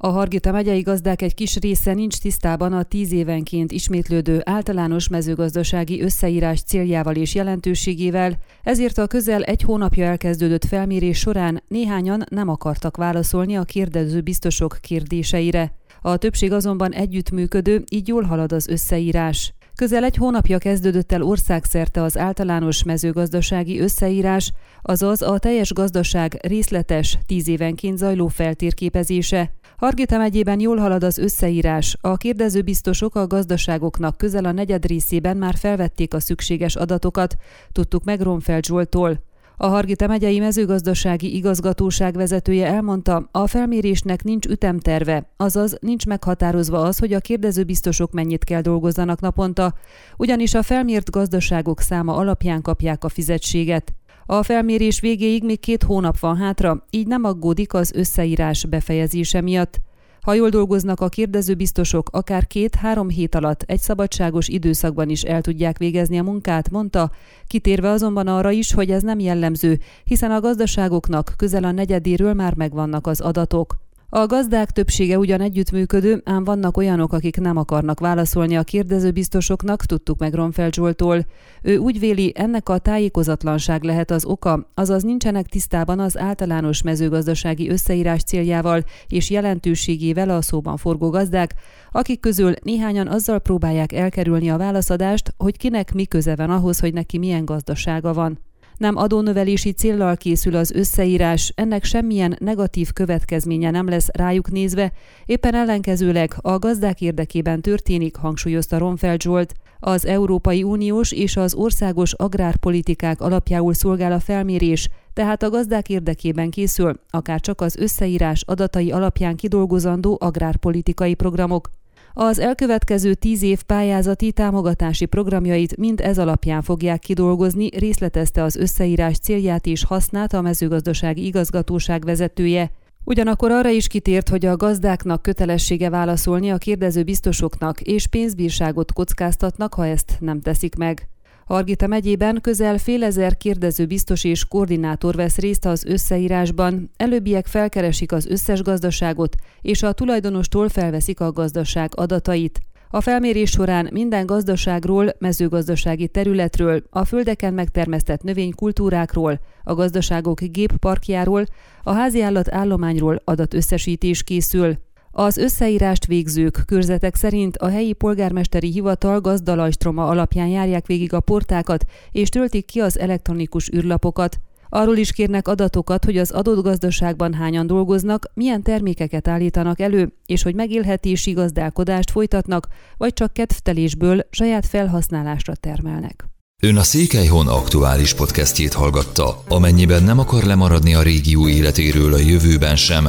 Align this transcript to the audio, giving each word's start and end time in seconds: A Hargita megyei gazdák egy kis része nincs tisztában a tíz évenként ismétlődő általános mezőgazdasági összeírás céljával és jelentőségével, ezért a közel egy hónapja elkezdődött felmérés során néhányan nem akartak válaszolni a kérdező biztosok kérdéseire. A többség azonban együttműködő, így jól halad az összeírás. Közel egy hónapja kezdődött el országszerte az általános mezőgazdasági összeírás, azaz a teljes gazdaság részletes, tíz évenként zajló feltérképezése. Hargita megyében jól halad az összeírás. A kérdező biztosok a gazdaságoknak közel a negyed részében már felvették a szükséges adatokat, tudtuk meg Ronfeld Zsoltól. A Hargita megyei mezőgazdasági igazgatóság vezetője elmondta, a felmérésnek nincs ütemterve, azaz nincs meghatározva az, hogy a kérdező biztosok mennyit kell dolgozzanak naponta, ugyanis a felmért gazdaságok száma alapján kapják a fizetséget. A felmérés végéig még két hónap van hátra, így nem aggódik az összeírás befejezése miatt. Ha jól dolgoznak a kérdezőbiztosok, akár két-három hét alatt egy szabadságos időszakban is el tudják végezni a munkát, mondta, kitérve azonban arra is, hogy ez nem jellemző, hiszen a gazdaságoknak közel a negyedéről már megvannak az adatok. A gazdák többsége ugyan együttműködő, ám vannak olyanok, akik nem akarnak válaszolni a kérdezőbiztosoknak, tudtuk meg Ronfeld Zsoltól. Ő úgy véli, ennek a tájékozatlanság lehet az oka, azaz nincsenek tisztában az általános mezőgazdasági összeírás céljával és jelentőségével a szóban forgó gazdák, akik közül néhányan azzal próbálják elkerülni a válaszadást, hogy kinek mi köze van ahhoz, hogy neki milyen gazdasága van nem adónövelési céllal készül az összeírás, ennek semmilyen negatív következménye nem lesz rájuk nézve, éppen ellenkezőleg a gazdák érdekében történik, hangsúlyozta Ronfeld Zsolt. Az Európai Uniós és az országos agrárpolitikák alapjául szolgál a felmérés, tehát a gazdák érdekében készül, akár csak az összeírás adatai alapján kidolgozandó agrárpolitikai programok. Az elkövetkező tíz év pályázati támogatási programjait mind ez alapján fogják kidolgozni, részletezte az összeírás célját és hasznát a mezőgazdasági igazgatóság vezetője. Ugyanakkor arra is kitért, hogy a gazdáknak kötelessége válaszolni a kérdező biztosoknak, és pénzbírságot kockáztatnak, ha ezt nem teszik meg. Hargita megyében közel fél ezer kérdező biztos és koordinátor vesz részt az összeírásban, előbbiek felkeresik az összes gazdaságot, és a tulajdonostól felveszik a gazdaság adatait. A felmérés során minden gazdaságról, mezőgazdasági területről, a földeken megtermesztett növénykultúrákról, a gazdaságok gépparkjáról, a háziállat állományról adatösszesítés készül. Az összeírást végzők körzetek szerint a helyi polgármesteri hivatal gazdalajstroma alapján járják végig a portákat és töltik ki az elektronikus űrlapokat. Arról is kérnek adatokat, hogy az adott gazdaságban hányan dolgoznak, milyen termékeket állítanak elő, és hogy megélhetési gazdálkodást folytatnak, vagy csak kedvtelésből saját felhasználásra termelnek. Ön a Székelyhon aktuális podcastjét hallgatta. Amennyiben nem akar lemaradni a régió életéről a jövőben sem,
A 0.00 0.08
Hargita 0.08 0.52
megyei 0.52 0.80
gazdák 0.80 1.22
egy 1.22 1.34
kis 1.34 1.56
része 1.56 1.92
nincs 1.92 2.18
tisztában 2.18 2.72
a 2.72 2.82
tíz 2.82 3.12
évenként 3.12 3.72
ismétlődő 3.72 4.40
általános 4.44 5.08
mezőgazdasági 5.08 6.02
összeírás 6.02 6.62
céljával 6.62 7.14
és 7.14 7.34
jelentőségével, 7.34 8.38
ezért 8.62 8.98
a 8.98 9.06
közel 9.06 9.42
egy 9.42 9.62
hónapja 9.62 10.04
elkezdődött 10.04 10.64
felmérés 10.64 11.18
során 11.18 11.62
néhányan 11.68 12.24
nem 12.30 12.48
akartak 12.48 12.96
válaszolni 12.96 13.56
a 13.56 13.62
kérdező 13.62 14.20
biztosok 14.20 14.78
kérdéseire. 14.80 15.72
A 16.02 16.16
többség 16.16 16.52
azonban 16.52 16.92
együttműködő, 16.92 17.84
így 17.90 18.08
jól 18.08 18.22
halad 18.22 18.52
az 18.52 18.68
összeírás. 18.68 19.52
Közel 19.78 20.04
egy 20.04 20.16
hónapja 20.16 20.58
kezdődött 20.58 21.12
el 21.12 21.22
országszerte 21.22 22.02
az 22.02 22.16
általános 22.16 22.82
mezőgazdasági 22.82 23.80
összeírás, 23.80 24.52
azaz 24.82 25.22
a 25.22 25.38
teljes 25.38 25.72
gazdaság 25.72 26.38
részletes, 26.42 27.18
tíz 27.26 27.48
évenként 27.48 27.98
zajló 27.98 28.26
feltérképezése. 28.26 29.52
Hargita 29.76 30.18
megyében 30.18 30.60
jól 30.60 30.76
halad 30.76 31.04
az 31.04 31.18
összeírás. 31.18 31.96
A 32.00 32.16
kérdező 32.16 32.62
biztosok 32.62 33.14
a 33.14 33.26
gazdaságoknak 33.26 34.16
közel 34.16 34.44
a 34.44 34.52
negyed 34.52 34.86
részében 34.86 35.36
már 35.36 35.54
felvették 35.54 36.14
a 36.14 36.20
szükséges 36.20 36.76
adatokat, 36.76 37.36
tudtuk 37.72 38.04
meg 38.04 38.20
Ronfeld 38.20 38.64
Zsoltól. 38.64 39.27
A 39.60 39.66
Hargita 39.66 40.06
megyei 40.06 40.38
mezőgazdasági 40.38 41.36
igazgatóság 41.36 42.14
vezetője 42.14 42.66
elmondta, 42.66 43.28
a 43.32 43.46
felmérésnek 43.46 44.22
nincs 44.22 44.46
ütemterve, 44.46 45.30
azaz 45.36 45.76
nincs 45.80 46.06
meghatározva 46.06 46.82
az, 46.82 46.98
hogy 46.98 47.12
a 47.12 47.20
kérdező 47.20 47.64
biztosok 47.64 48.12
mennyit 48.12 48.44
kell 48.44 48.60
dolgozzanak 48.60 49.20
naponta, 49.20 49.74
ugyanis 50.16 50.54
a 50.54 50.62
felmért 50.62 51.10
gazdaságok 51.10 51.80
száma 51.80 52.14
alapján 52.14 52.62
kapják 52.62 53.04
a 53.04 53.08
fizetséget. 53.08 53.94
A 54.26 54.42
felmérés 54.42 55.00
végéig 55.00 55.44
még 55.44 55.60
két 55.60 55.82
hónap 55.82 56.18
van 56.18 56.36
hátra, 56.36 56.84
így 56.90 57.06
nem 57.06 57.24
aggódik 57.24 57.74
az 57.74 57.92
összeírás 57.94 58.66
befejezése 58.66 59.40
miatt. 59.40 59.80
Ha 60.28 60.34
jól 60.34 60.48
dolgoznak 60.48 61.00
a 61.00 61.08
kérdezőbiztosok, 61.08 62.08
akár 62.12 62.46
két-három 62.46 63.08
hét 63.08 63.34
alatt 63.34 63.62
egy 63.62 63.80
szabadságos 63.80 64.48
időszakban 64.48 65.08
is 65.08 65.22
el 65.22 65.40
tudják 65.40 65.78
végezni 65.78 66.18
a 66.18 66.22
munkát, 66.22 66.70
mondta, 66.70 67.10
kitérve 67.46 67.90
azonban 67.90 68.26
arra 68.26 68.50
is, 68.50 68.72
hogy 68.72 68.90
ez 68.90 69.02
nem 69.02 69.18
jellemző, 69.18 69.80
hiszen 70.04 70.30
a 70.30 70.40
gazdaságoknak 70.40 71.34
közel 71.36 71.64
a 71.64 71.70
negyedéről 71.70 72.34
már 72.34 72.54
megvannak 72.54 73.06
az 73.06 73.20
adatok. 73.20 73.87
A 74.10 74.26
gazdák 74.26 74.70
többsége 74.70 75.18
ugyan 75.18 75.40
együttműködő, 75.40 76.22
ám 76.24 76.44
vannak 76.44 76.76
olyanok, 76.76 77.12
akik 77.12 77.36
nem 77.36 77.56
akarnak 77.56 78.00
válaszolni 78.00 78.56
a 78.56 78.62
kérdezőbiztosoknak, 78.62 79.84
tudtuk 79.84 80.18
meg 80.18 80.34
Ronfeld 80.34 80.74
Zsoltól. 80.74 81.26
Ő 81.62 81.76
úgy 81.76 81.98
véli, 81.98 82.32
ennek 82.36 82.68
a 82.68 82.78
tájékozatlanság 82.78 83.82
lehet 83.82 84.10
az 84.10 84.24
oka, 84.24 84.70
azaz 84.74 85.02
nincsenek 85.02 85.46
tisztában 85.46 85.98
az 86.00 86.18
általános 86.18 86.82
mezőgazdasági 86.82 87.70
összeírás 87.70 88.22
céljával 88.22 88.84
és 89.08 89.30
jelentőségével 89.30 90.30
a 90.30 90.42
szóban 90.42 90.76
forgó 90.76 91.10
gazdák, 91.10 91.54
akik 91.92 92.20
közül 92.20 92.54
néhányan 92.62 93.06
azzal 93.06 93.38
próbálják 93.38 93.92
elkerülni 93.92 94.50
a 94.50 94.56
válaszadást, 94.56 95.34
hogy 95.36 95.56
kinek 95.56 95.92
mi 95.92 96.04
köze 96.04 96.36
van 96.36 96.50
ahhoz, 96.50 96.80
hogy 96.80 96.92
neki 96.92 97.18
milyen 97.18 97.44
gazdasága 97.44 98.12
van 98.12 98.38
nem 98.78 98.96
adónövelési 98.96 99.72
céllal 99.72 100.16
készül 100.16 100.56
az 100.56 100.70
összeírás, 100.70 101.52
ennek 101.56 101.84
semmilyen 101.84 102.36
negatív 102.38 102.92
következménye 102.92 103.70
nem 103.70 103.88
lesz 103.88 104.08
rájuk 104.12 104.50
nézve, 104.50 104.92
éppen 105.24 105.54
ellenkezőleg 105.54 106.34
a 106.40 106.58
gazdák 106.58 107.00
érdekében 107.00 107.60
történik, 107.60 108.16
hangsúlyozta 108.16 108.78
Ronfeld 108.78 109.22
Zsolt. 109.22 109.54
Az 109.80 110.06
Európai 110.06 110.62
Uniós 110.62 111.12
és 111.12 111.36
az 111.36 111.54
országos 111.54 112.12
agrárpolitikák 112.12 113.20
alapjául 113.20 113.74
szolgál 113.74 114.12
a 114.12 114.20
felmérés, 114.20 114.88
tehát 115.12 115.42
a 115.42 115.50
gazdák 115.50 115.88
érdekében 115.88 116.50
készül, 116.50 117.00
akár 117.10 117.40
csak 117.40 117.60
az 117.60 117.76
összeírás 117.76 118.42
adatai 118.46 118.90
alapján 118.90 119.36
kidolgozandó 119.36 120.16
agrárpolitikai 120.20 121.14
programok. 121.14 121.70
Az 122.20 122.38
elkövetkező 122.38 123.14
tíz 123.14 123.42
év 123.42 123.62
pályázati 123.62 124.32
támogatási 124.32 125.06
programjait 125.06 125.76
mind 125.76 126.00
ez 126.00 126.18
alapján 126.18 126.62
fogják 126.62 126.98
kidolgozni, 126.98 127.68
részletezte 127.78 128.42
az 128.42 128.56
összeírás 128.56 129.18
célját 129.18 129.66
és 129.66 129.84
hasznát 129.84 130.32
a 130.32 130.40
mezőgazdasági 130.40 131.26
igazgatóság 131.26 132.04
vezetője. 132.04 132.70
Ugyanakkor 133.04 133.50
arra 133.50 133.68
is 133.68 133.86
kitért, 133.86 134.28
hogy 134.28 134.46
a 134.46 134.56
gazdáknak 134.56 135.22
kötelessége 135.22 135.90
válaszolni 135.90 136.50
a 136.50 136.58
kérdező 136.58 137.02
biztosoknak, 137.02 137.80
és 137.80 138.06
pénzbírságot 138.06 138.92
kockáztatnak, 138.92 139.74
ha 139.74 139.86
ezt 139.86 140.16
nem 140.20 140.40
teszik 140.40 140.76
meg. 140.76 141.08
Hargita 141.48 141.86
megyében 141.86 142.40
közel 142.40 142.78
fél 142.78 143.04
ezer 143.04 143.36
kérdező 143.36 143.86
biztos 143.86 144.24
és 144.24 144.44
koordinátor 144.44 145.14
vesz 145.14 145.36
részt 145.36 145.64
az 145.64 145.84
összeírásban, 145.84 146.90
előbbiek 146.96 147.46
felkeresik 147.46 148.12
az 148.12 148.26
összes 148.26 148.62
gazdaságot, 148.62 149.36
és 149.60 149.82
a 149.82 149.92
tulajdonostól 149.92 150.68
felveszik 150.68 151.20
a 151.20 151.32
gazdaság 151.32 151.90
adatait. 151.94 152.60
A 152.90 153.00
felmérés 153.00 153.50
során 153.50 153.88
minden 153.92 154.26
gazdaságról, 154.26 155.12
mezőgazdasági 155.18 156.08
területről, 156.08 156.82
a 156.90 157.04
földeken 157.04 157.54
megtermesztett 157.54 158.22
növénykultúrákról, 158.22 159.40
a 159.64 159.74
gazdaságok 159.74 160.40
gépparkjáról, 160.40 161.44
a 161.82 161.92
háziállat 161.92 162.52
állományról 162.52 163.22
adatösszesítés 163.24 164.22
készül. 164.22 164.78
Az 165.20 165.36
összeírást 165.36 166.06
végzők 166.06 166.62
körzetek 166.66 167.14
szerint 167.14 167.56
a 167.56 167.68
helyi 167.68 167.92
polgármesteri 167.92 168.70
hivatal 168.70 169.20
gazdalajstroma 169.20 170.06
alapján 170.06 170.46
járják 170.46 170.86
végig 170.86 171.12
a 171.12 171.20
portákat 171.20 171.84
és 172.12 172.28
töltik 172.28 172.64
ki 172.64 172.80
az 172.80 172.98
elektronikus 172.98 173.70
űrlapokat. 173.76 174.40
Arról 174.68 174.96
is 174.96 175.12
kérnek 175.12 175.48
adatokat, 175.48 176.04
hogy 176.04 176.16
az 176.18 176.30
adott 176.30 176.62
gazdaságban 176.62 177.34
hányan 177.34 177.66
dolgoznak, 177.66 178.30
milyen 178.34 178.62
termékeket 178.62 179.28
állítanak 179.28 179.80
elő, 179.80 180.12
és 180.26 180.42
hogy 180.42 180.54
megélhetési 180.54 181.32
gazdálkodást 181.32 182.10
folytatnak, 182.10 182.68
vagy 182.96 183.12
csak 183.12 183.32
kedvtelésből 183.32 184.26
saját 184.30 184.66
felhasználásra 184.66 185.54
termelnek. 185.54 186.24
Ön 186.62 186.76
a 186.76 186.82
Székelyhon 186.82 187.48
aktuális 187.48 188.14
podcastjét 188.14 188.72
hallgatta. 188.72 189.42
Amennyiben 189.48 190.02
nem 190.02 190.18
akar 190.18 190.42
lemaradni 190.42 190.94
a 190.94 191.02
régió 191.02 191.48
életéről 191.48 192.12
a 192.12 192.18
jövőben 192.18 192.76
sem, 192.76 193.08